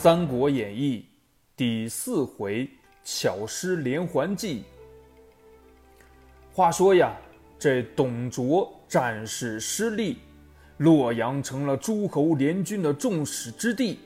[0.00, 1.00] 三国演义》
[1.56, 2.70] 第四回
[3.02, 4.62] 巧施连环计。
[6.52, 7.16] 话说呀，
[7.58, 10.18] 这董卓战事失利，
[10.76, 13.98] 洛阳成了诸侯联军的众矢之的。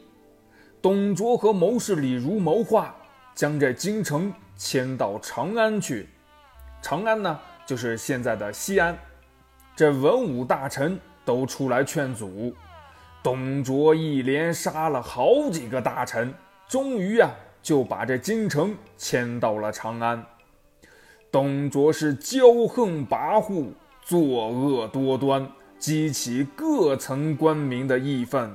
[0.80, 2.96] 董卓和谋士李儒谋划，
[3.34, 6.08] 将这京城迁到长安去。
[6.80, 8.98] 长安呢，就是现在的西安。
[9.76, 12.54] 这文武大臣都出来劝阻。
[13.22, 16.34] 董卓一连杀了好几个大臣，
[16.66, 17.30] 终于呀
[17.62, 20.20] 就把这京城迁到了长安。
[21.30, 23.68] 董卓是骄横跋扈、
[24.02, 28.50] 作恶多端，激起各层官民的义愤。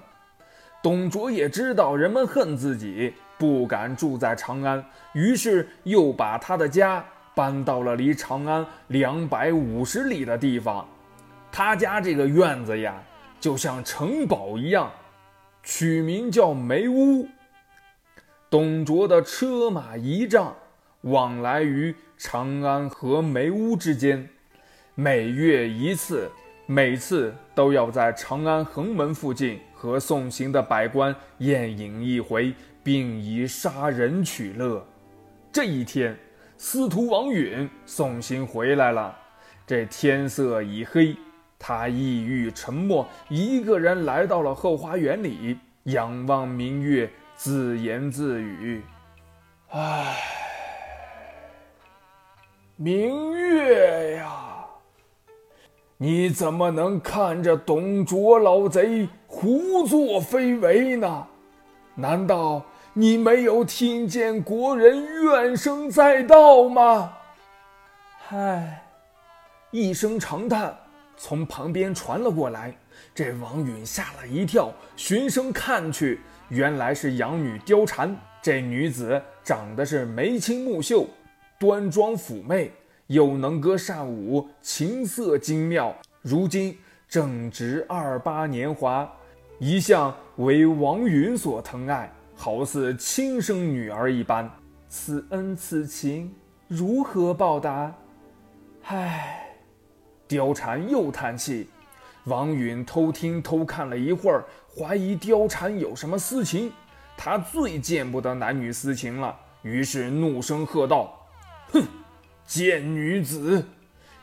[0.83, 7.03] 董卓也知道人们恨自己，不敢住在长安，于是又把他的家
[7.33, 10.85] 搬到了离长安两百五十里的地方。
[11.49, 13.01] 他家这个院子呀。
[13.39, 14.91] 就像城堡一样，
[15.63, 17.27] 取名叫梅屋。
[18.49, 20.55] 董卓的车马仪仗
[21.01, 24.27] 往来于长安和梅屋之间，
[24.95, 26.31] 每月一次，
[26.65, 34.85] 每次都要在长安横门附近和送行的百官宴饮一回，并以杀人取乐。
[35.51, 36.17] 这一天，
[36.57, 39.15] 司徒王允送行回来了，
[39.65, 41.15] 这天色已黑。
[41.59, 48.81] 他抑郁沉默，一个人来到了后花园里，仰望明月，自言自语
[49.69, 50.15] ：“唉，
[52.75, 54.65] 明月呀，
[55.97, 61.27] 你怎么能看着董卓老贼胡作非为呢？
[61.95, 62.63] 难道
[62.93, 67.13] 你没有听见国人怨声载道吗？”
[68.29, 68.83] 唉，
[69.71, 70.77] 一声长叹。
[71.17, 72.77] 从旁边传了过来，
[73.13, 76.19] 这王允吓了一跳，循声看去，
[76.49, 78.15] 原来是养女貂蝉。
[78.41, 81.07] 这女子长得是眉清目秀，
[81.59, 82.71] 端庄妩媚，
[83.07, 85.93] 又能歌善舞，琴瑟精妙。
[86.21, 86.77] 如今
[87.09, 89.11] 正值二八年华，
[89.59, 94.49] 一向为王允所疼爱，好似亲生女儿一般。
[94.87, 96.33] 此恩此情，
[96.67, 97.93] 如何报答？
[98.83, 99.46] 唉。
[100.27, 101.69] 貂蝉又叹气，
[102.25, 104.43] 王允偷听偷看了一会儿，
[104.75, 106.71] 怀疑貂蝉有什么私情。
[107.15, 111.25] 他最见不得男女私情了，于是怒声喝道
[111.71, 111.83] ：“哼，
[112.45, 113.65] 贱女子，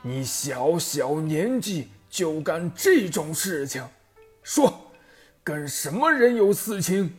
[0.03, 3.83] 你小小年纪就干这种事情，
[4.43, 4.73] 说，
[5.43, 7.17] 跟什么人有私情？”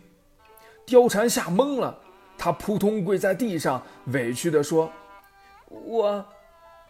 [0.88, 2.00] 貂蝉吓懵了，
[2.38, 4.92] 她扑通跪在地上，委屈地说
[5.68, 6.24] ：“我。”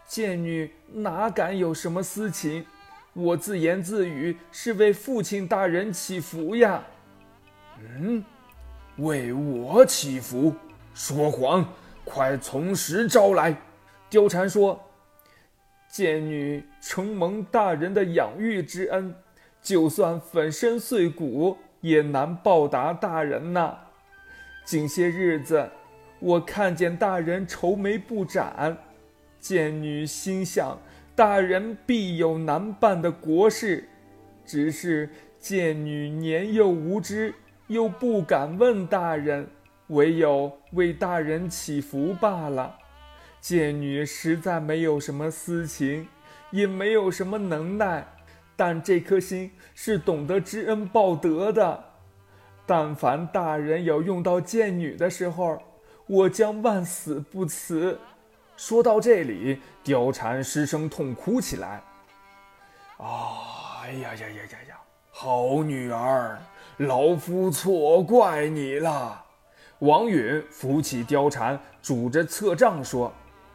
[0.08, 2.66] 贱女哪敢有什么私情？
[3.12, 6.82] 我自言自语是为父亲大人祈福呀。
[8.00, 8.24] 嗯，
[8.98, 10.54] 为我祈福？
[10.94, 11.68] 说谎！
[12.06, 13.54] 快从实招来！
[14.10, 14.82] 貂蝉说
[15.90, 19.14] ：“贱女承蒙大人的养育之恩，
[19.62, 23.78] 就算粉身碎骨也难报答大人呐。
[24.64, 25.70] 近些日子，
[26.20, 28.78] 我看见大人愁眉不展。”
[29.46, 30.76] 贱女心想，
[31.16, 33.88] 大人必有难办的国事，
[34.44, 35.08] 只是
[35.40, 37.32] 贱女年幼无知，
[37.68, 39.48] 又不敢问大人，
[39.90, 42.76] 唯有为大人祈福罢了。
[43.40, 46.08] 贱女实在没有什么私情，
[46.50, 48.04] 也没有什么能耐，
[48.56, 51.84] 但这颗心是懂得知恩报德的。
[52.66, 55.62] 但凡大人有用到贱女的时候，
[56.08, 58.00] 我将万死不辞。
[58.58, 61.82] 说到这里，貂蝉失声痛哭起来。
[62.98, 64.78] 哎呀呀呀呀呀！
[65.12, 66.40] 好女儿，
[66.78, 69.24] 老夫错怪你了。
[69.80, 73.12] 王允扶起貂蝉，拄着侧杖说：“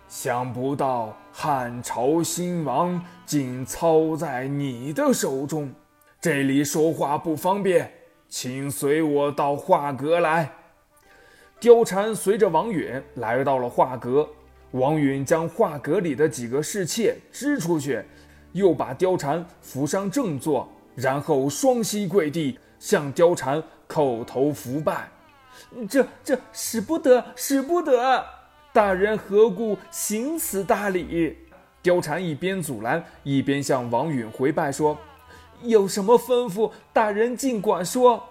[0.07, 5.73] 想不到汉朝兴亡竟操在你的手中，
[6.21, 7.91] 这里说话不方便，
[8.29, 10.51] 请随我到画阁来。”
[11.59, 14.29] 貂蝉随着王允来到了画阁。
[14.73, 18.03] 王允将画阁里的几个侍妾支出去，
[18.53, 25.09] 又把貂蝉扶上正座，然后双膝跪地，向貂蝉叩头伏拜。
[25.89, 28.25] 这这使不得，使不得！
[28.73, 31.37] 大人何故行此大礼？
[31.83, 34.97] 貂蝉一边阻拦，一边向王允回拜说
[35.63, 38.23] ：“有什么吩咐，大人尽管说。”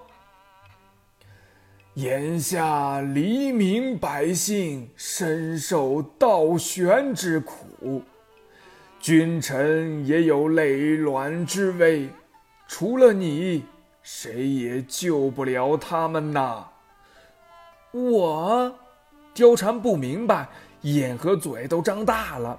[1.95, 8.01] 眼下黎民百姓深受倒悬之苦，
[9.00, 12.07] 君臣也有累卵之危，
[12.68, 13.65] 除了你，
[14.03, 16.68] 谁也救不了他们呐！
[17.91, 18.74] 我，
[19.33, 20.47] 貂蝉不明白，
[20.81, 22.57] 眼和嘴都张大了。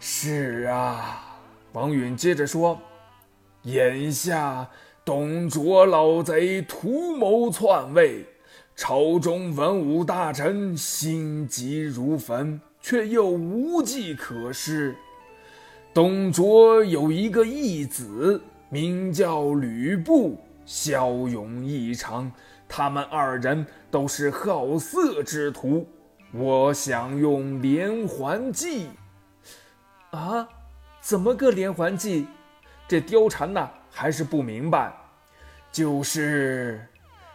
[0.00, 1.38] 是啊，
[1.72, 2.80] 王允接着说
[3.64, 4.68] ：“眼下
[5.04, 8.24] 董卓老贼图谋篡位，
[8.74, 14.96] 朝中文武大臣心急如焚，却又无计可施。
[15.92, 18.40] 董卓有一个义子，
[18.70, 22.32] 名叫吕布，骁勇异常。”
[22.66, 25.86] 他们二人都是好色之徒，
[26.32, 28.88] 我想用连环计。
[30.12, 30.48] 啊，
[31.02, 32.26] 怎么个连环计？
[32.88, 34.92] 这貂蝉呐还是不明白。
[35.72, 36.86] 就是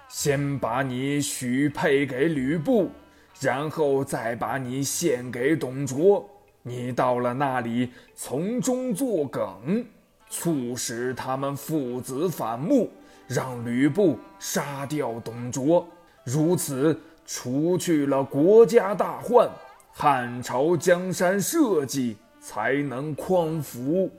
[0.08, 2.92] 先把你许配给吕布，
[3.40, 6.30] 然后再把你献给董卓。
[6.62, 9.84] 你到了那里，从中作梗，
[10.30, 12.92] 促使他们父子反目。
[13.28, 15.88] 让吕布杀掉董卓，
[16.24, 19.48] 如此除去了国家大患，
[19.92, 24.10] 汉朝江山社稷才能匡扶。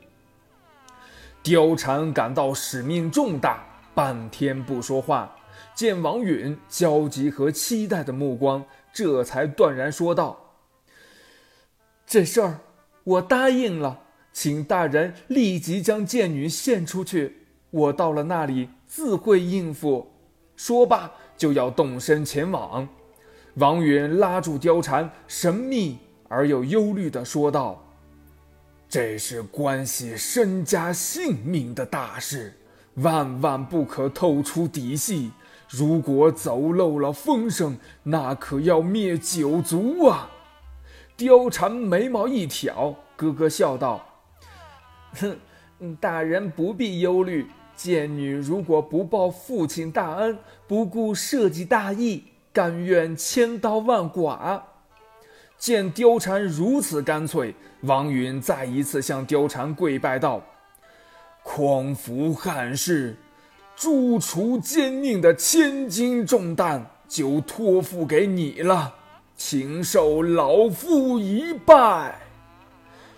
[1.42, 3.64] 貂蝉感到使命重大，
[3.94, 5.36] 半天不说话。
[5.74, 10.54] 见王允焦急和期待的目光，这才断然说道
[12.06, 12.60] ：“这事儿
[13.04, 14.00] 我答应了，
[14.32, 17.46] 请大人立即将贱女献出去。
[17.70, 20.10] 我到了那里。”自会应付。
[20.56, 22.88] 说罢，就要动身前往。
[23.54, 25.96] 王允拉住貂蝉，神秘
[26.28, 27.80] 而又忧虑地说道
[28.90, 32.52] ：“这是关系身家性命的大事，
[32.94, 35.30] 万万不可透出底细。
[35.68, 40.28] 如果走漏了风声，那可要灭九族啊！”
[41.16, 44.04] 貂蝉眉毛一挑，咯咯笑道
[45.20, 45.38] ：“哼，
[46.00, 47.46] 大人不必忧虑。”
[47.76, 50.36] 贱女如果不报父亲大恩，
[50.66, 54.64] 不顾社稷大义，甘愿千刀万剐。
[55.60, 60.42] 见貂蝉如此干脆，王允再一次向貂蝉跪拜道
[61.44, 63.14] ：“匡扶汉室，
[63.76, 68.94] 诛除奸佞的千斤重担就托付给你了，
[69.36, 72.18] 请受老夫一拜。”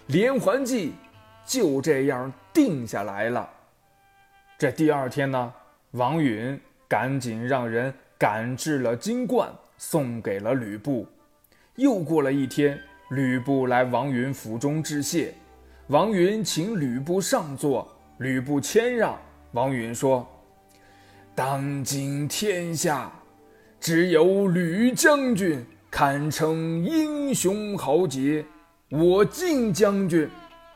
[0.08, 0.94] 连环计
[1.46, 3.48] 就这样定下来了。
[4.58, 5.52] 这第二天呢，
[5.92, 9.48] 王允赶紧让人赶制了金冠，
[9.78, 11.06] 送给了吕布。
[11.76, 12.78] 又过了一天，
[13.10, 15.34] 吕布来王允府中致谢，
[15.86, 19.18] 王允请吕布上座，吕布谦让。
[19.52, 20.28] 王允说
[21.34, 23.10] ：“当今天下，
[23.80, 28.44] 只有吕将军堪称英雄豪杰，
[28.90, 30.28] 我晋将军，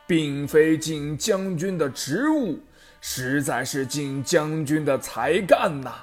[0.07, 2.57] 并非晋将军的职务。”
[2.99, 5.93] 实在是晋将军的才干呐！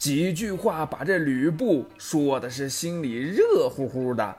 [0.00, 4.34] 几句话把这吕布说的是心里热乎乎的。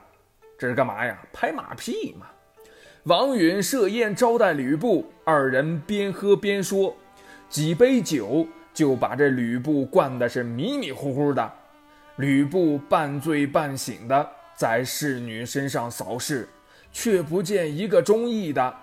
[0.58, 1.16] 这是干嘛呀？
[1.32, 2.26] 拍马屁嘛！
[3.04, 6.96] 王允设宴招待吕布，二人边喝边说，
[7.48, 8.44] 几杯酒
[8.74, 11.52] 就把这吕布灌的是迷迷糊糊的。
[12.16, 16.48] 吕布半醉半醒的在侍女身上扫视，
[16.90, 18.74] 却不见一个中意的。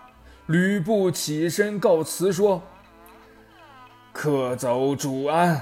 [0.45, 2.63] 吕布起身告辞说
[4.13, 5.61] ：“客走主安，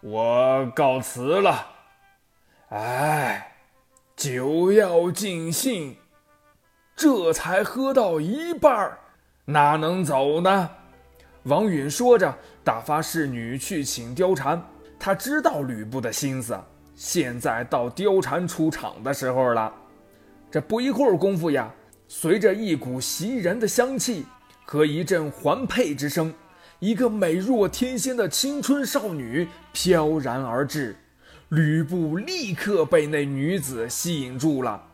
[0.00, 1.66] 我告辞了。”
[2.70, 3.56] 哎，
[4.14, 5.96] 酒要尽兴，
[6.94, 8.98] 这才喝到一半儿
[9.46, 10.70] 哪能走呢？
[11.44, 14.62] 王允说着，打发侍女去请貂蝉。
[14.98, 16.58] 他知道吕布的心思，
[16.94, 19.72] 现在到貂蝉出场的时候了。
[20.50, 21.72] 这不一会儿功夫呀。
[22.06, 24.26] 随着一股袭人的香气
[24.64, 26.34] 和一阵环佩之声，
[26.78, 30.96] 一个美若天仙的青春少女飘然而至。
[31.50, 34.86] 吕布立刻被那女子吸引住了。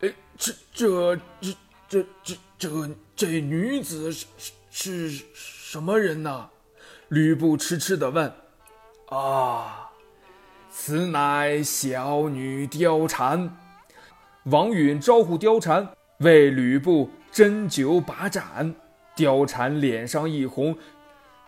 [0.00, 1.56] 哎，这这这
[1.88, 4.26] 这这这这女子是
[4.70, 6.48] 是是什么人呢？
[7.08, 8.32] 吕布痴痴地问。
[9.10, 9.90] 啊，
[10.70, 13.56] 此乃小女貂蝉。
[14.44, 15.86] 王允招呼貂蝉。
[16.20, 18.74] 为吕布斟酒把盏，
[19.16, 20.76] 貂蝉脸上一红，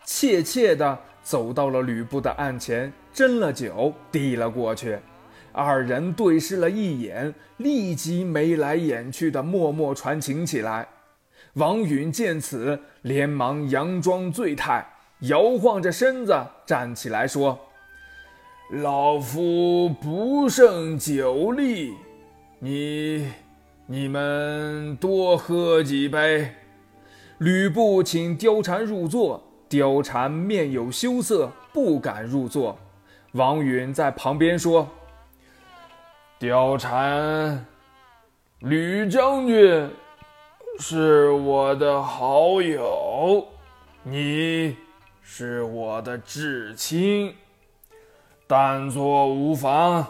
[0.04, 4.98] 怯怯地走到了吕布的案前，斟了酒递了过去。
[5.52, 10.88] 二人对视了一眼，立即眉来眼去的默默传情起来。
[11.54, 14.86] 王允见此，连忙佯装醉态，
[15.20, 17.58] 摇晃着身子站起来说
[18.82, 21.92] ：“老夫不胜酒力，
[22.58, 23.28] 你。”
[23.86, 26.54] 你们多喝几杯。
[27.38, 32.78] 吕布请貂蝉入座，貂蝉面有羞涩，不敢入座。
[33.32, 34.86] 王允在旁边说
[36.38, 37.64] ：“貂蝉，
[38.58, 39.88] 吕将军
[40.78, 43.48] 是我的好友，
[44.02, 44.76] 你
[45.22, 47.34] 是我的至亲，
[48.46, 50.06] 但坐无妨，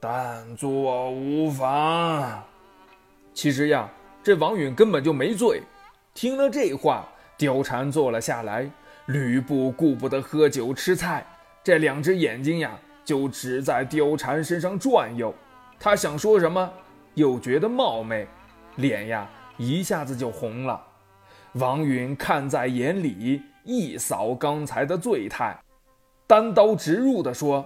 [0.00, 2.42] 但坐无妨。
[3.34, 3.86] 其实呀，
[4.22, 5.60] 这王允根本就没醉。
[6.14, 7.06] 听了这话，
[7.36, 8.70] 貂蝉坐了下来。
[9.06, 11.26] 吕布顾不得喝酒吃菜，
[11.62, 15.34] 这两只眼睛呀，就只在貂蝉身上转悠。
[15.78, 16.72] 他想说什么，
[17.14, 18.26] 又觉得冒昧，
[18.76, 20.82] 脸呀一下子就红了。
[21.54, 25.56] 王允看在眼里，一扫刚才的醉态，
[26.26, 27.64] 单刀直入地说：“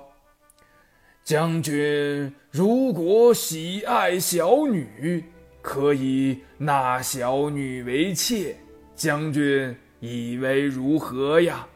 [1.23, 5.25] 将军如果喜爱小女，
[5.62, 8.57] 可以纳小女为妾。
[8.97, 11.67] 将军以为如何呀？”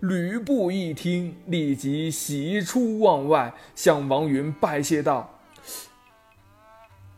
[0.00, 5.38] 吕布一听，立即喜出望外，向王允拜谢道。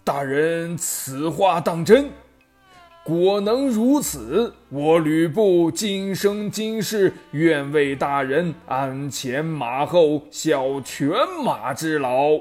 [0.04, 2.10] 大人此话当真？
[3.02, 11.10] 果能如此，我吕布今生今世愿为大人鞍前马后，效犬
[11.44, 12.40] 马之劳。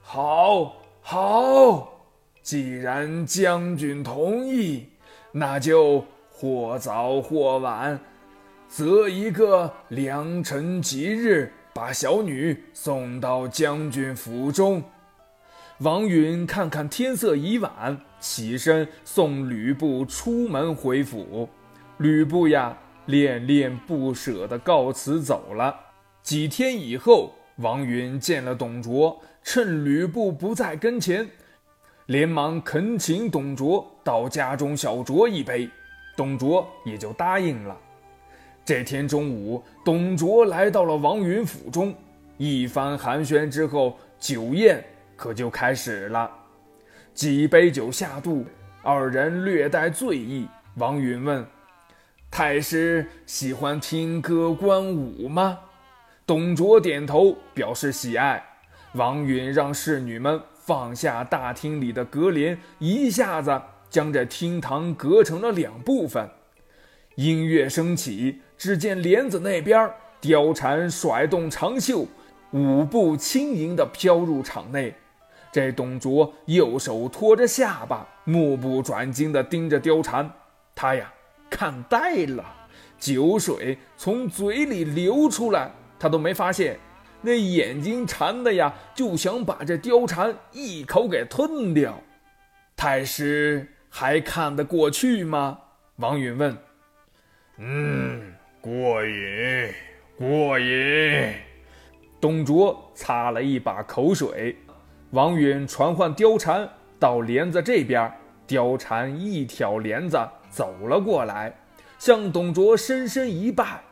[0.00, 2.02] 好，好，
[2.42, 4.86] 既然将军同意，
[5.32, 6.04] 那就
[6.42, 8.00] 或早或晚，
[8.66, 14.82] 择一个良辰吉日，把小女送到将军府中。
[15.78, 21.48] 王允看看天色已晚，起身送吕布出门回府。
[21.98, 25.72] 吕布呀，恋恋不舍地告辞走了。
[26.24, 31.24] 几天以后，王允见了董卓，趁吕布不在跟前，
[32.06, 35.70] 连忙恳请董卓到家中小酌一杯。
[36.16, 37.76] 董卓也就答应了。
[38.64, 41.94] 这天中午，董卓来到了王允府中，
[42.38, 44.84] 一番寒暄之后，酒宴。
[45.14, 46.28] 可就开始了，
[47.14, 48.44] 几杯酒下肚，
[48.82, 50.48] 二人略带醉意。
[50.74, 51.46] 王允问
[52.28, 55.56] ：“太师喜欢听歌观舞吗？”
[56.26, 58.42] 董卓点头表示喜爱。
[58.94, 66.26] 王允让侍女们放下大厅里的隔帘，一下子将这厅堂隔成了两部分。
[67.16, 69.88] 音乐升起，只见帘子那边，
[70.22, 72.06] 貂蝉甩动长袖，
[72.52, 74.94] 舞步轻盈地飘入场内。
[75.52, 80.32] 这董卓右手托着下巴，目不转睛地盯着貂蝉。
[80.74, 81.12] 他呀，
[81.50, 82.42] 看呆了，
[82.98, 86.78] 酒水从嘴里流出来，他都没发现。
[87.20, 92.00] 那眼睛馋的呀，就想把这貂蝉一口给吞掉。
[92.74, 95.58] 太师还看得过去吗？
[95.96, 96.56] 王允问。
[97.58, 99.70] 嗯，过瘾，
[100.16, 101.34] 过瘾。
[102.18, 104.56] 董卓擦了一把口水。
[105.10, 106.66] 王允传唤貂蝉
[106.98, 108.10] 到帘子这边，
[108.48, 110.18] 貂蝉一挑帘子
[110.48, 111.54] 走了过来，
[111.98, 113.82] 向董卓深深一拜。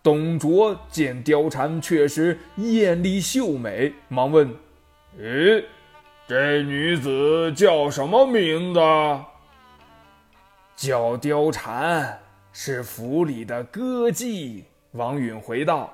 [0.00, 4.48] 董卓见貂蝉确实艳丽秀美，忙问
[5.18, 5.64] ：“咦，
[6.26, 8.80] 这女子叫什么名字
[10.74, 12.18] ？”“叫貂蝉，
[12.52, 14.62] 是府里的歌妓。”
[14.92, 15.92] 王允回道。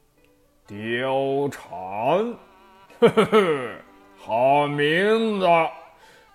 [0.66, 1.68] “貂蝉，
[3.00, 3.70] 呵呵呵。”
[4.20, 5.46] 好名字，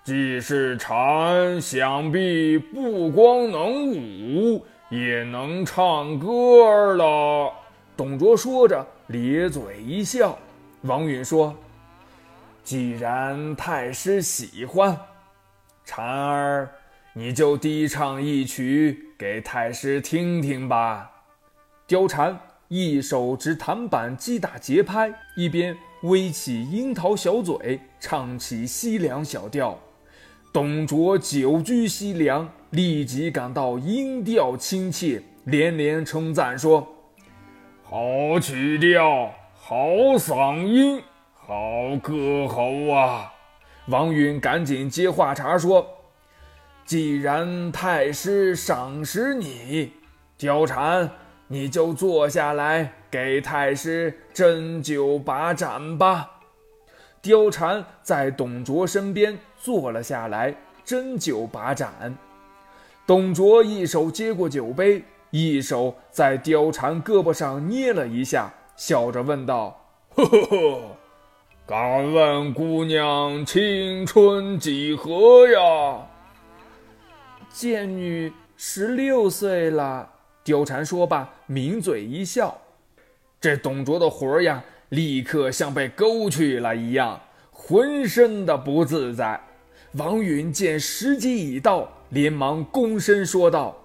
[0.03, 7.51] 既是蝉，想必不光能舞，也能唱歌了。
[7.95, 10.37] 董卓说着，咧嘴一笑。
[10.81, 11.53] 王允说
[12.63, 14.97] ：“既然太师喜欢，
[15.83, 16.69] 蝉儿，
[17.13, 21.11] 你就低唱一曲给太师听听吧。”
[21.87, 22.39] 貂蝉
[22.69, 25.77] 一手执弹板击打节拍，一边。
[26.03, 29.79] 微起樱桃小嘴，唱起西凉小调。
[30.51, 36.85] 董卓久居西凉，立即感到音调亲切，连连称赞说
[37.83, 39.85] ：“好曲调，好
[40.17, 41.01] 嗓音，
[41.45, 41.53] 好
[42.01, 43.33] 歌喉啊！”
[43.89, 45.85] 王允赶紧接话茬说
[46.85, 49.91] ：“既然太师赏识你，
[50.39, 51.09] 貂蝉，
[51.47, 56.31] 你就坐下来。”给太师斟酒把盏吧。
[57.21, 62.17] 貂蝉在董卓身边坐了下来，斟酒把盏。
[63.05, 69.79] 董卓一手接过酒杯，一手在貂蝉胳膊上捏了一下，笑着问道
[70.17, 70.97] ：“呵呵呵，
[71.65, 76.05] 敢问姑娘青春几何呀
[77.49, 80.09] ？”“贱女十六岁了。”
[80.43, 82.59] 貂蝉说罢，抿嘴一笑。
[83.39, 89.39] 这董卓的魂儿呀，立刻像被勾去了一样，浑身的不自在。
[89.93, 93.77] 王允见时机已到，连忙躬身说道：“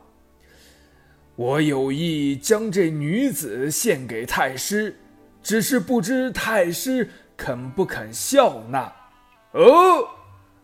[1.37, 4.97] 我有意将这女子献给太师，
[5.45, 7.09] 只是不知太师
[7.39, 8.93] 肯不肯笑纳。”
[9.53, 10.07] 哦，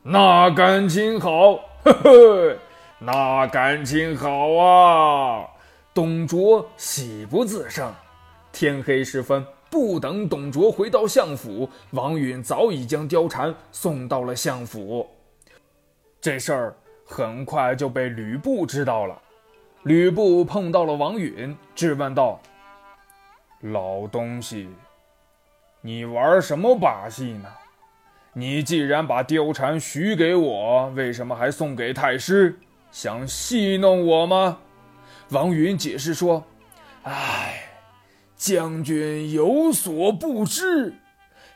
[0.02, 1.54] 那感情好，
[1.84, 2.56] 呵呵，
[2.98, 5.46] 那感情好啊！
[5.94, 7.90] 董卓喜不自胜。
[8.52, 9.42] 天黑时分。
[9.70, 15.04] 不等董卓回到相府，王允早已将貂蝉送到了相府。
[16.20, 19.20] 这事儿很快就被吕布知道了。
[19.82, 22.38] 吕布碰到了王允，质问道
[23.72, 24.70] ：“老东西，
[25.86, 27.48] 你玩什么把戏呢？
[28.32, 32.58] 你既然把貂蝉许给我，为什么还送给太师？
[32.90, 34.60] 想戏弄我吗？”
[35.28, 36.42] 王允解释说
[37.04, 37.60] ：“哎。”
[38.34, 40.94] 将军有所不知，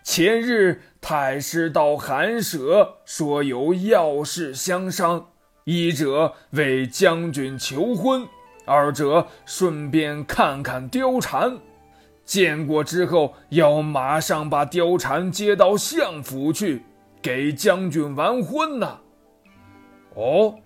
[0.02, 5.30] 前日太师到寒舍，说有要事相商，
[5.64, 8.26] 一者为将军求婚，
[8.66, 11.58] 二者顺便看看貂蝉。
[12.28, 16.82] 见过之后，要马上把貂蝉接到相府去，
[17.22, 18.98] 给将军完婚呢。
[20.14, 20.56] 哦，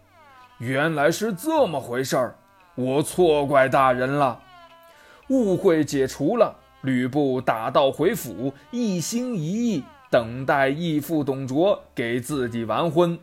[0.59, 2.37] 原来是这么回事儿，
[2.75, 4.42] 我错怪大人了。
[5.28, 13.16] 误会解除了，吕布打道回府，一心一意等待义父董卓给自己完婚。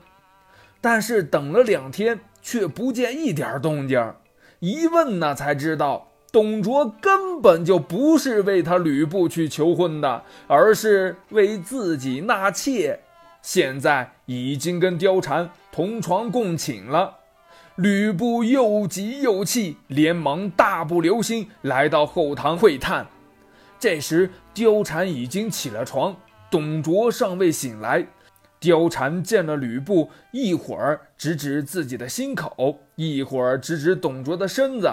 [0.79, 4.13] 但是等了两天，却不见一点动静。
[4.59, 12.99] 一问呢，才知道董卓根本就不是为他吕布去求婚的，而是为自己纳妾。
[13.41, 17.15] 现在已经跟貂蝉同床共寝了。
[17.75, 23.07] 吕布又急又气，连忙大步流星来到后堂会探。
[23.79, 26.15] 这时，貂蝉已经起了床，
[26.51, 28.05] 董卓尚未醒来。
[28.59, 34.91] 貂蝉见了吕布，一会儿指指自己的心口，一会儿指指董卓的身子，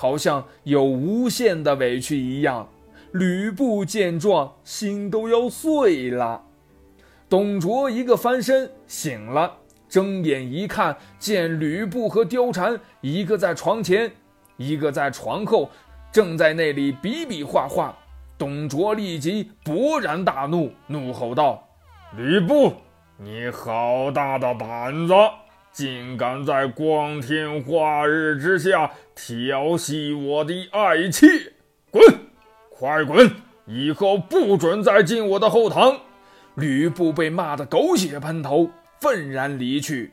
[0.00, 2.66] 好像有无限的委屈一样。
[3.12, 6.42] 吕布见状，心都要碎了。
[7.28, 9.58] 董卓一个翻身醒了。
[9.90, 14.10] 睁眼一看，见吕布和貂蝉，一个在床前，
[14.56, 15.68] 一个在床后，
[16.10, 17.94] 正在那里比比划划。
[18.38, 21.62] 董卓立即勃然大怒，怒吼道
[22.16, 22.72] ：“吕布，
[23.18, 25.12] 你好大的胆子，
[25.72, 31.26] 竟敢在光天化日之下调戏我的爱妾！
[31.90, 32.02] 滚，
[32.70, 33.30] 快滚！
[33.66, 36.00] 以后不准再进我的后堂！”
[36.56, 38.70] 吕布被骂得狗血喷头。
[39.00, 40.12] 愤然离去，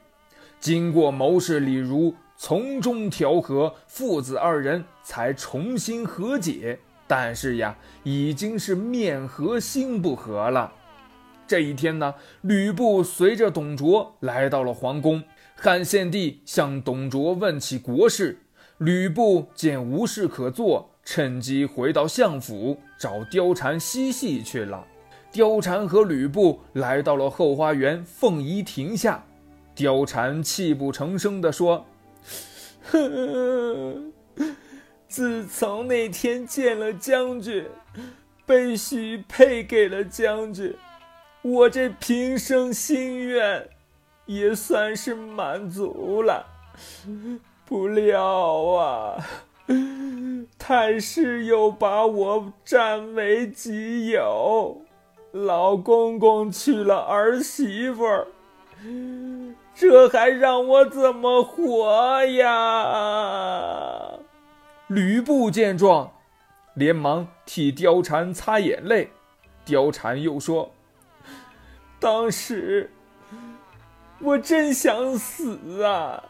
[0.61, 6.79] 经过谋士李儒从中调和，父子二人才重新和解。
[7.05, 10.71] 但是呀，已经是面和心不和了。
[11.45, 15.21] 这一天呢，吕布随着董卓来到了皇宫，
[15.59, 18.37] 汉献帝向董卓问起国事，
[18.77, 24.85] 吕布见无事可做，趁机回到相府找貂蝉嬉戏去了。
[25.33, 29.25] 貂蝉和吕布来到了后花园凤仪亭下，
[29.75, 31.83] 貂蝉泣不成声地说
[35.09, 37.65] ：“自从那天见了将军，
[38.45, 40.75] 被许配给了将军，
[41.41, 43.67] 我这平生心愿
[44.27, 46.45] 也算是满足了。
[47.65, 49.25] 不料啊，
[50.59, 54.83] 太师又把我占为己有。”
[55.33, 58.27] 老公公娶了儿媳妇儿，
[59.75, 64.13] 这还让我怎么活呀？
[64.87, 66.13] 吕布见状，
[66.73, 69.11] 连忙替貂蝉擦眼泪。
[69.65, 70.71] 貂蝉又说
[71.99, 72.89] ：“当时
[74.19, 76.23] 我真想死啊！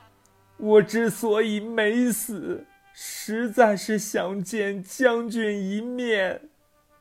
[0.58, 6.42] 我之所以没死，实在是想见将军一面。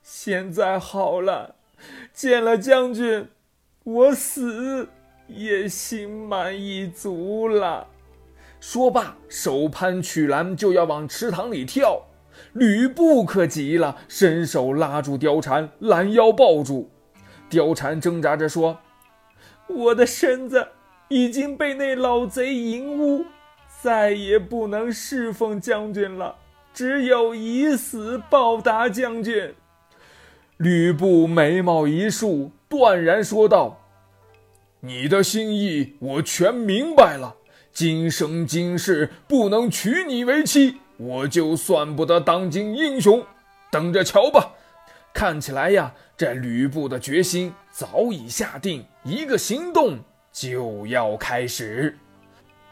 [0.02, 1.54] 现在好了。”
[2.14, 3.28] 见了将军，
[3.84, 4.88] 我死
[5.28, 7.86] 也心满意足了。
[8.58, 12.06] 说罢，手攀曲栏就要往池塘里跳。
[12.54, 16.90] 吕布可急了，伸手拉住貂蝉，拦腰抱住。
[17.50, 18.78] 貂蝉挣扎着说
[19.68, 20.68] ：“我的身子
[21.08, 23.24] 已经被那老贼淫污，
[23.82, 26.36] 再也不能侍奉将军了，
[26.72, 29.54] 只有以死报答将军。”
[30.58, 33.82] 吕布眉毛一竖，断然说道
[34.80, 37.36] ：“你的心意我全明白了。
[37.72, 43.22] 今生今世不能娶你为妻，我就算不得当今英雄。
[43.70, 44.54] 等着瞧吧，
[45.12, 50.00] 看起来呀，这吕布的决心早已下定，一个行动
[50.32, 51.96] 就要开始。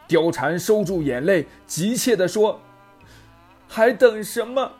[0.05, 2.59] 貂蝉收住眼泪，急切地说
[3.69, 4.73] ：“还等什么？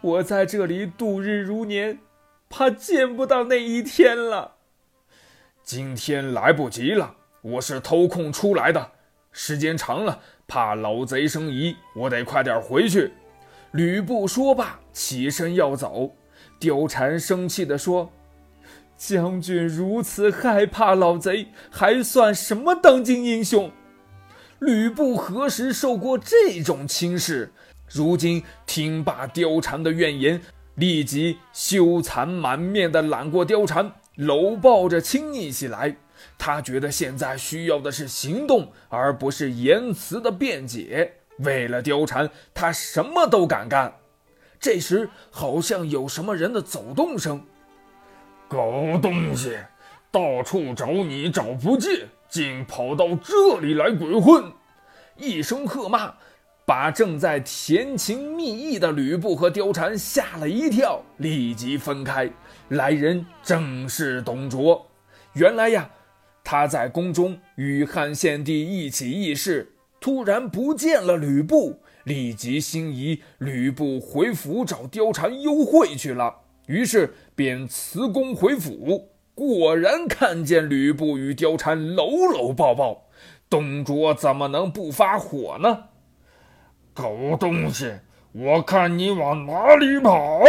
[0.00, 2.00] 我在这里度日如年，
[2.50, 4.56] 怕见不到那一天了。
[5.62, 8.90] 今天来不及了，我是偷空出来的，
[9.30, 13.12] 时间长了，怕老贼生疑，我得快点回去。”
[13.70, 16.16] 吕布说罢，起身要走。
[16.58, 18.10] 貂蝉生气地说
[18.96, 23.70] ：“将军如此害怕老贼，还算什么当今英雄？
[24.58, 27.52] 吕布何时受过这种轻视？
[27.90, 30.40] 如今听罢貂蝉的怨言，
[30.74, 35.96] 立即羞惭满面的揽过貂蝉，搂抱着亲昵起来。
[36.38, 41.12] 他觉得现在需要的是行动，而不是言辞的辩解。
[41.40, 43.92] 为了貂蝉，他什么都敢干。”
[44.58, 47.44] 这时，好像有什么人的走动声。
[48.48, 49.56] 狗东西，
[50.10, 54.44] 到处找你找不见，竟跑到这里来鬼混！
[55.16, 56.14] 一声喝骂，
[56.64, 62.30] 把正在甜情蜜意的吕布和貂蝉吓了一跳，立即分开。
[62.68, 64.86] 来人正是董卓。
[65.32, 65.90] 原来呀，
[66.44, 71.80] 他在宫中与汉献帝一起议事，突然不见了吕布。
[72.04, 76.32] 立即心仪吕布回府找貂蝉幽会去了，
[76.66, 79.10] 于是便辞宫回府。
[79.34, 83.04] 果然看见吕布与貂蝉搂搂抱抱，
[83.50, 85.84] 董卓怎么能不发火呢？
[86.94, 87.92] 狗东西，
[88.32, 90.40] 我看你往哪里跑！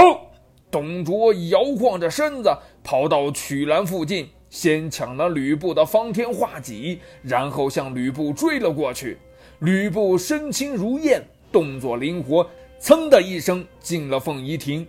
[0.71, 2.49] 董卓摇晃着身子
[2.83, 9.17] 跑到曲栏附近，先抢了吕布的方天画戟，然后向吕布追了过去。
[9.59, 11.21] 吕布身轻如燕。
[11.49, 12.49] 动作灵活，
[12.79, 14.85] 噌的一声进了凤仪亭。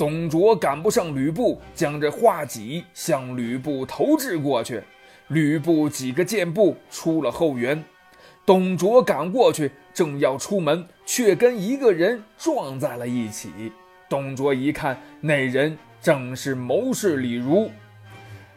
[0.00, 4.82] 董卓赶不上吕布，将这画戟向吕布投掷过去。
[5.28, 7.84] 吕布几个箭步出了后园。
[8.46, 13.50] 董卓赶过去，正要出门，却跟一个人撞在了一起。
[14.08, 17.70] 董卓一看，那人正是谋士李儒。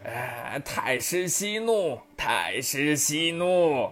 [0.05, 3.89] 哎，太师息怒，太师息怒！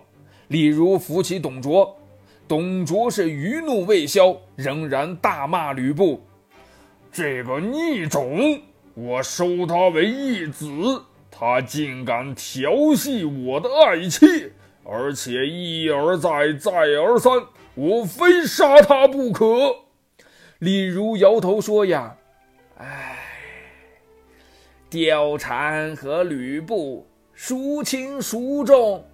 [0.48, 2.00] 李儒扶起董卓。
[2.48, 6.22] 董卓是余怒未消，仍然大骂吕布
[7.12, 8.62] ：“这个逆种，
[8.94, 10.70] 我收他为义子，
[11.30, 14.52] 他竟敢调戏我的爱妾，
[14.84, 17.32] 而且一而再，再而三，
[17.76, 19.76] 我非杀他不可。”
[20.60, 22.16] 李儒摇头说：“呀，
[22.78, 23.18] 唉，
[24.90, 29.06] 貂蝉和吕布孰轻孰重？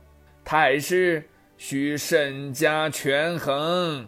[0.44, 1.28] 太师。”
[1.60, 4.08] 需慎加权衡。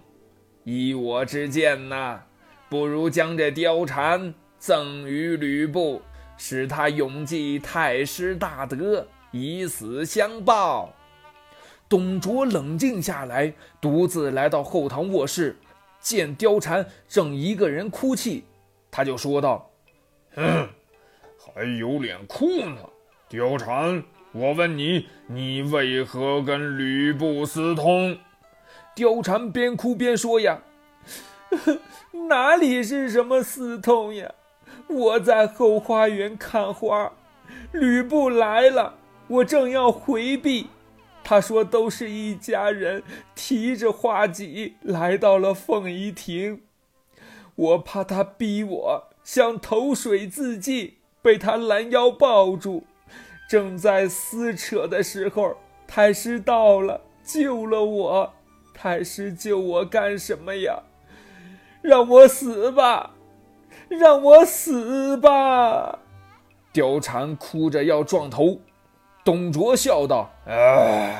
[0.66, 2.22] 依我之见呐，
[2.70, 6.02] 不如将这貂蝉赠与吕布，
[6.38, 10.94] 使他永记太师大德，以死相报。
[11.90, 13.52] 董卓冷静下来，
[13.82, 15.58] 独自来到后堂卧室，
[16.00, 18.46] 见貂蝉正一个人哭泣，
[18.92, 19.72] 他就说道
[20.36, 20.70] ：“哼，
[21.38, 22.78] 还有脸哭呢，
[23.30, 28.16] 貂蝉。”我问你，你为何跟吕布私通？
[28.96, 30.62] 貂蝉边哭边说：“呀，
[32.28, 34.34] 哪里是什么私通呀？
[34.88, 37.12] 我在后花园看花，
[37.72, 38.96] 吕布来了，
[39.28, 40.68] 我正要回避，
[41.24, 43.04] 他说都是一家人，
[43.36, 46.62] 提着画戟来到了凤仪亭，
[47.56, 52.86] 我怕他逼我，想投水自尽，被他拦腰抱住。”
[53.50, 55.58] 正在撕扯的时候，
[55.88, 58.34] 太师到了，救了我。
[58.74, 60.84] 太师救我干什么呀？
[61.82, 63.12] 让我死吧，
[63.88, 66.00] 让我死吧！
[66.74, 68.60] 貂蝉哭着要撞头。
[69.24, 71.16] 董卓笑道：“哎，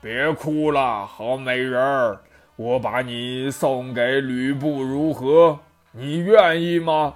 [0.00, 2.20] 别哭了，好美人儿，
[2.56, 5.58] 我把你送给吕布如何？
[5.92, 7.14] 你愿意吗？”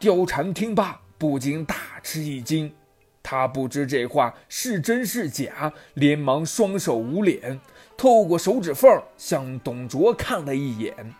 [0.00, 2.72] 貂蝉听罢，不禁大吃一惊。
[3.22, 7.60] 他不知这话是真是假，连忙双手捂脸，
[7.96, 11.14] 透过手指缝向董卓看了一眼。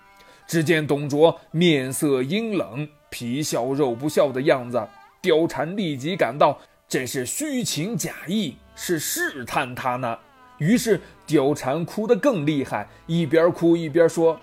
[0.49, 4.89] 只见董卓面色阴冷，皮笑肉不笑的样子。
[5.23, 6.59] 貂蝉立即感到
[6.89, 10.19] 这是虚情假意，是试探他呢。
[10.57, 14.41] 于是貂蝉哭得更厉害，一边哭一边说：“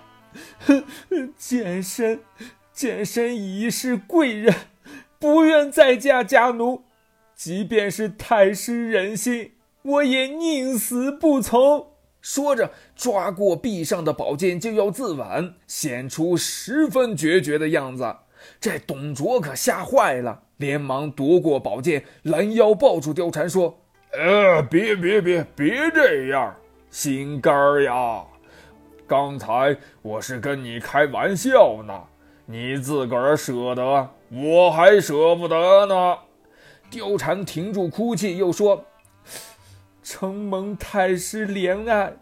[1.36, 2.20] 简 身，
[2.72, 4.54] 简身已是贵人，
[5.18, 6.84] 不愿再嫁家奴。”
[7.34, 11.88] 即便是太师忍心，我也宁死不从。
[12.28, 18.16] 说着，抓过臂上的宝剑就要自刎，显出十分决绝的样子。
[18.58, 23.78] 这董卓可吓坏了，连忙夺过宝剑，拦腰抱住貂蝉，说
[24.12, 26.52] ：“呃，别别别别这样，
[26.90, 28.24] 心肝儿呀！
[29.06, 31.94] 刚才我是跟你开玩笑呢，
[32.44, 36.18] 你自个儿舍得，我还舍不得呢。”
[36.90, 38.84] 貂蝉停住哭泣，又说
[40.08, 42.12] ：“承蒙太师怜爱，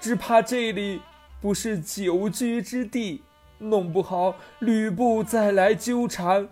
[0.00, 1.02] 只怕这里
[1.42, 3.22] 不是久居之地。”
[3.58, 6.48] 弄不好吕布再来纠缠，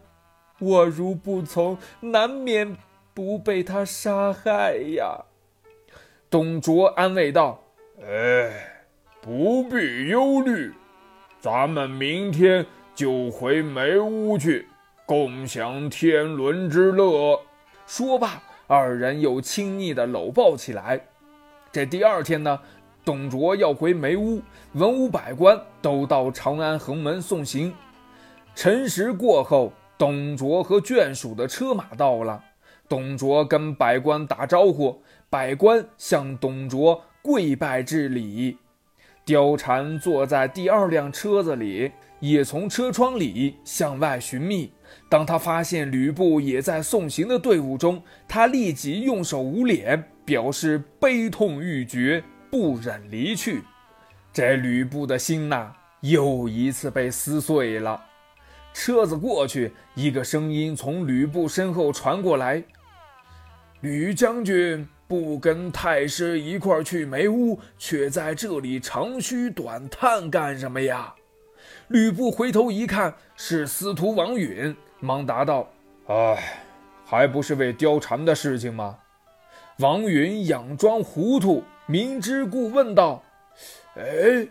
[0.61, 2.77] 我如不从，难免
[3.13, 5.25] 不被他杀害呀。
[6.31, 7.65] 董卓安慰道
[8.07, 8.85] ：“哎，
[9.21, 10.73] 不必忧虑，
[11.41, 14.69] 咱们明天就回梅屋去，
[15.05, 17.41] 共享天伦之乐。”
[17.85, 18.43] 说罢，
[18.75, 20.99] 二人又亲昵地搂抱起来。
[21.71, 22.59] 这第二天呢？
[23.05, 24.41] 董卓要回梅屋，
[24.73, 27.75] 文武百官都到长安横门送行。
[28.55, 32.43] 辰时过后，董卓和眷属的车马到了。
[32.89, 38.57] 董卓跟百官打招呼，百官向董卓跪拜致礼。
[39.25, 44.73] 貂蝉坐在第二辆车子里，也从车窗里向外寻觅。
[45.09, 52.23] 当他发现吕布也在送行的队伍中，他立即用手捂脸，表示悲痛欲绝。
[52.51, 53.63] 不忍离去，
[54.31, 57.99] 这吕布的心呐，又一次被撕碎了。
[58.75, 62.63] 车子过去，一个声音从吕布身后传过来
[63.81, 71.15] ：“吕将军不跟太师一块去梅屋，却在这里长吁短叹干什么呀？”
[71.89, 75.69] 吕布回头一看，是司徒王允，忙答道
[76.09, 76.65] ：“哎，
[77.05, 78.97] 还不是为貂蝉的事情吗？”
[79.81, 81.63] 王允佯装糊涂。
[81.85, 83.23] 明知故问道
[83.97, 84.49] ：“哎，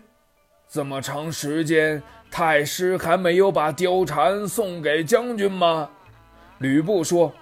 [0.68, 5.90] 这么长时间，太师还没有把貂蝉送给将军吗？”
[6.58, 7.32] 吕布说：“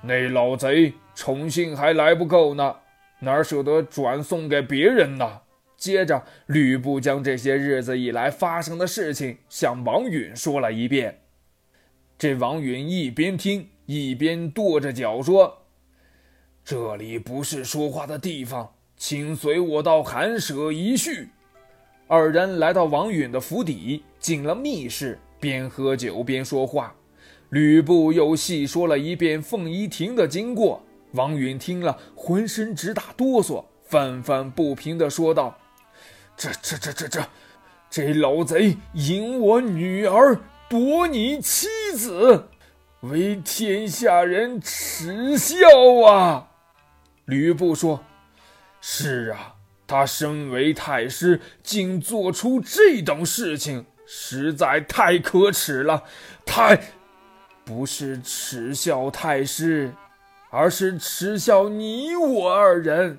[0.00, 2.76] 那老贼宠幸还来不够呢，
[3.20, 5.40] 哪舍得转送给别人呢？”
[5.76, 11.20] 接着，吕布将这些日子以来发生的事情向王允说了一遍。
[12.18, 15.62] 这王允一边听一边跺着脚说
[16.62, 21.30] ：“这里不是说话的地方。”请随我到寒舍一叙。
[22.06, 26.94] 二人来到王允的府邸，进了密室，边喝酒边说话。
[27.48, 30.84] 吕布又细说了一遍凤仪亭的经过。
[31.12, 35.58] 王允听了，浑身直打哆嗦，愤愤不平地说道
[36.36, 37.26] ：“这、这、这、这、这，
[37.90, 42.48] 这老贼引我女儿，夺你妻子，
[43.00, 45.56] 为天下人耻笑
[46.06, 46.48] 啊！”
[47.26, 48.04] 吕布说。
[48.82, 56.02] 是啊，他身为太师，竟做出这等事情，实在太可耻了。
[56.46, 56.80] 太
[57.62, 59.92] 不是耻笑太师，
[60.50, 63.18] 而是耻笑你我二人。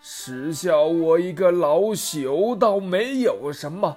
[0.00, 3.96] 耻笑我一个老朽倒没有什么，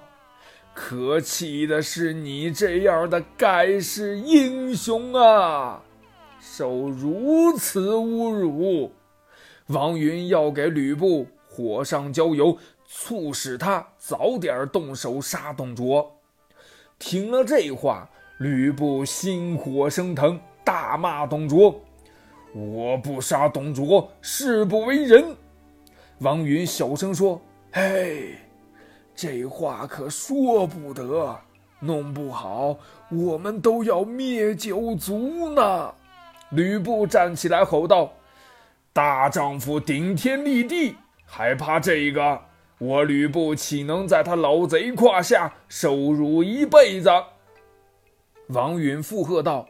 [0.74, 5.82] 可气的是你这样的盖世英雄啊，
[6.40, 8.90] 受如此侮辱。
[9.66, 16.16] 王允要给吕布火上浇油，促使他早点动手杀董卓。
[16.98, 21.80] 听了这话，吕布心火升腾，大骂董卓
[22.52, 25.36] ：“我不杀董卓，誓不为人。”
[26.20, 27.40] 王允小声说
[27.72, 28.34] ：“嘿，
[29.14, 31.38] 这话可说不得，
[31.78, 32.76] 弄不好
[33.10, 35.94] 我们都要灭九族呢。”
[36.50, 38.12] 吕布站起来吼道。
[38.92, 42.40] 大丈夫顶天立地，还怕这个？
[42.78, 47.08] 我吕布岂能在他老贼胯下受辱一辈子？
[48.48, 49.68] 王允附和道：“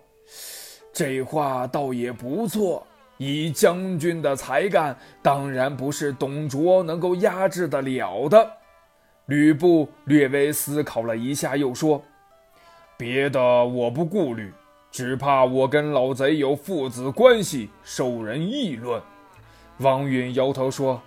[1.00, 2.86] 这话倒也不错。
[3.16, 8.52] 以将军的才干，当然不是董卓能够压制得了的。”
[9.24, 12.02] 吕布略微思考了一下，又说
[12.98, 14.52] ：“别的我不顾虑，
[14.90, 19.00] 只怕我跟老贼有父子关系，受人议论。”
[19.80, 21.00] 王允摇头说：“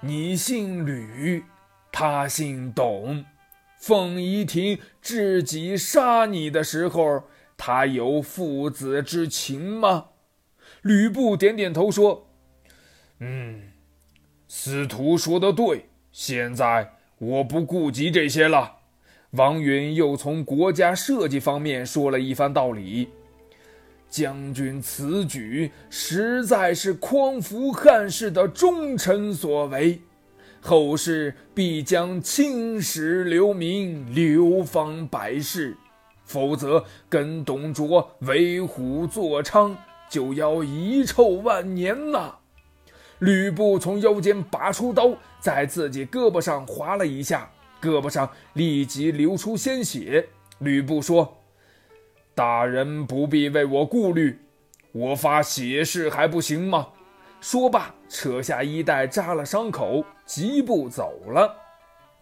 [0.00, 1.44] 你姓吕，
[1.92, 3.22] 他姓董。
[3.78, 7.24] 凤仪亭知己杀你的时候，
[7.58, 10.06] 他有父子之情吗？”
[10.80, 12.30] 吕布点点头说
[13.20, 13.72] ：“嗯，
[14.48, 15.90] 司徒说的对。
[16.10, 18.76] 现在我不顾及这些了。”
[19.32, 23.10] 王允又从国家设计方面说了一番道理。
[24.08, 30.00] 将军此举实在是匡扶汉室的忠臣所为，
[30.62, 35.76] 后世必将青史留名，流芳百世。
[36.28, 39.74] 否则跟董卓为虎作伥，
[40.10, 42.34] 就要遗臭万年呐！
[43.20, 45.10] 吕布从腰间拔出刀，
[45.40, 50.28] 在自己胳膊上划了一下，胳膊上立即流出鲜血。
[50.58, 51.38] 吕布说
[52.34, 54.38] ：“大人不必为我顾虑，
[54.92, 56.88] 我发血誓还不行吗？”
[57.40, 61.56] 说罢，扯下衣带扎了伤口，疾步走了。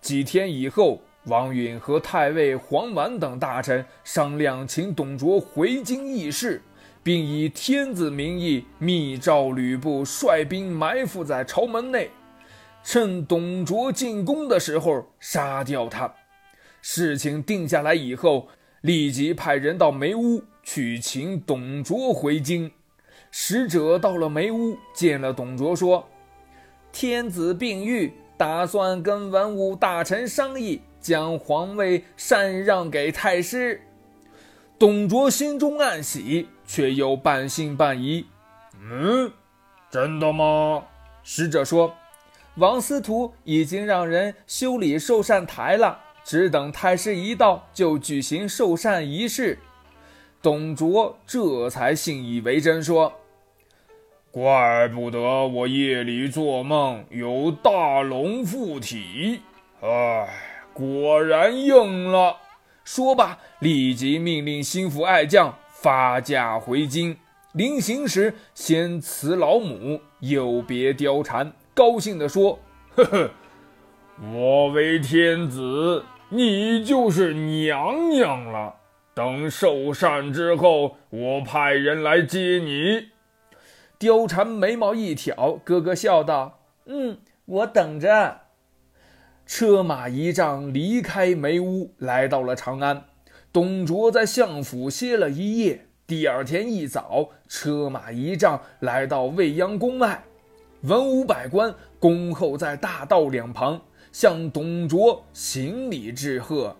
[0.01, 6.61] 几天以后，王允和太尉黄绾等大臣商量，请董卓回京议事。
[7.03, 12.11] 并以天子名义密诏吕布率兵埋伏在朝门内，
[12.83, 16.12] 趁董卓进宫的时候杀掉他。
[16.83, 18.49] 事情定下来以后，
[18.81, 22.69] 立即派人到梅屋去请董卓回京。
[23.31, 26.09] 使者到了梅屋，见了董卓，说
[26.91, 33.81] ：“天子病愈，打算跟文武大臣商议，将皇位禅让给太师。”
[34.79, 36.49] 董卓心中暗喜。
[36.66, 38.27] 却又半信半疑。
[38.81, 39.31] 嗯，
[39.88, 40.83] 真的吗？
[41.23, 41.95] 使者说，
[42.57, 49.59] 王司徒已经让人修理寿善台了，只等太师一到，就举行寿善仪式。
[50.42, 53.12] 董卓这才信以为真，说
[54.33, 59.40] ：“怪不得我夜里做梦有大龙附体，
[59.81, 62.37] 唉，果然应了。”
[62.85, 65.57] 说罢，立即命令心腹爱将。
[65.69, 67.17] 发驾回京，
[67.53, 72.59] 临行时先辞老母，又别貂蝉，高兴地说
[72.97, 73.31] ：“呵呵，
[74.33, 78.75] 我为天子，你就是娘娘了。
[79.15, 83.09] 等寿善之后，我派人来接你。”
[84.01, 88.41] 貂蝉眉毛一挑，咯咯笑道：“嗯，我等着。”
[89.47, 93.05] 车马仪仗离开梅屋，来到了长安。
[93.53, 100.25] 董卓在相府歇了一夜，第二天一早，车马仪仗来到未央宫外，
[100.83, 103.81] 文武百官恭候在大道两旁，
[104.11, 106.77] 向董卓行礼致贺。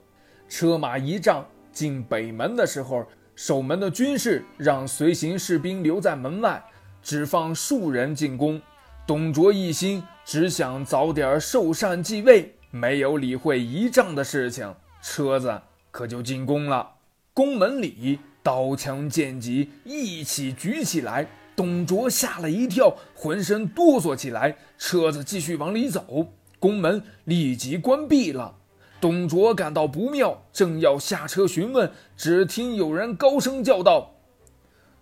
[0.49, 6.63] 车马仪仗进北门的时候，守门的军士让随行士兵留在门外，
[7.01, 8.61] 只放数人进宫。
[9.07, 14.75] 董卓一心只想早点受禅继位，没有理会仪仗的事情。
[15.03, 15.63] 车子。
[15.91, 16.87] 可就进宫了，
[17.33, 24.59] 宫门里刀枪剑戟一起举起来，董卓吓了一跳，浑身哆嗦起来。
[24.77, 28.57] 车子继续往里走，宫门立即关闭了。
[29.01, 34.17] 董卓感到不妙，正要下车询问，只听有人高声叫道：“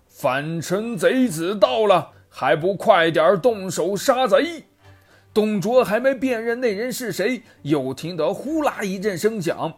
[0.06, 4.62] 反臣贼子到了，还不快点动手杀贼！”
[5.34, 9.74] 董卓还没辨认那人是谁，又听得呼啦一阵声响。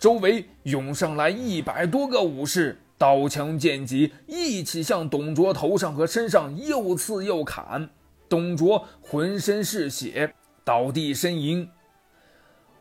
[0.00, 7.88] 周围涌上来一百多个武士，刀枪剑戟一起向董卓头上和身上又刺又砍。
[8.28, 11.68] 董卓浑身是血，倒地呻吟：“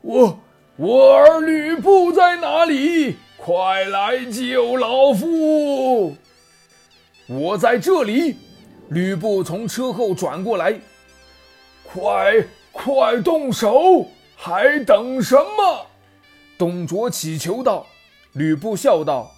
[0.02, 0.40] 我
[0.78, 3.18] 我儿吕布在哪里？
[3.38, 6.16] 快来救老夫！”
[7.30, 8.38] 我在这里。
[8.90, 10.80] 吕布从车后转过来
[11.96, 14.06] ：“快快动手！
[14.36, 15.86] 还等什么？”
[16.60, 17.88] 董卓乞求道
[18.34, 19.32] ：“吕布笑道：‘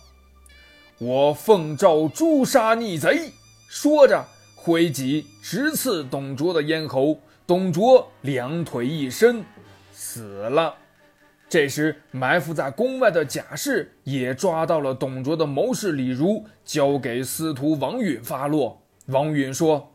[0.97, 3.31] 我奉诏诛杀逆贼。’
[3.69, 7.19] 说着，挥戟直刺董卓的咽喉。
[7.45, 9.43] 董卓两腿一伸，
[9.91, 10.75] 死了。
[11.47, 18.81] 这时，埋伏在宫外的贾氏也抓到了董卓的谋士李儒，交给司徒王允发落。
[19.05, 19.93] 王允说：‘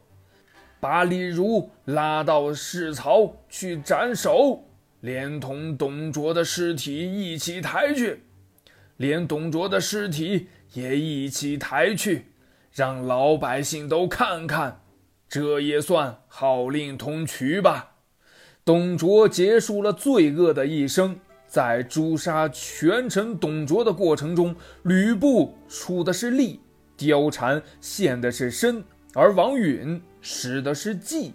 [0.83, 4.65] 把李儒拉到市曹去斩首。’”
[4.99, 8.23] 连同董卓的尸体一起抬去，
[8.97, 12.27] 连董卓的尸体也一起抬去，
[12.73, 14.81] 让老百姓都看看，
[15.29, 17.95] 这也算号令同渠吧。
[18.65, 21.19] 董卓结束了罪恶的一生，
[21.49, 24.55] 在诛杀权臣董卓的过程中，
[24.85, 26.61] 吕布出的是力，
[26.97, 31.35] 貂蝉献的是身，而王允使的是计。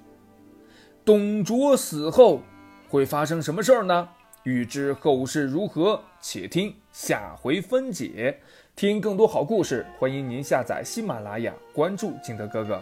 [1.06, 2.42] 董卓死后。
[2.90, 4.08] 会发生什么事儿呢？
[4.44, 8.40] 欲知后事如何，且听下回分解。
[8.78, 12.82] 听更多好故事，欢迎您下载喜马拉雅，关注金德哥哥。